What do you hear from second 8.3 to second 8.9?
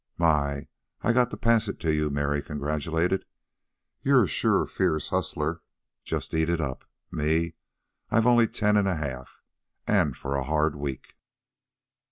ten an'